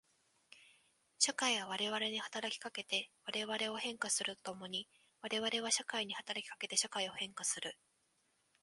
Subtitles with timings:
[1.19, 4.87] 社会は我々に働きかけて我々を変化すると共に
[5.21, 7.77] 我々は社会に働きかけて社会を変化する。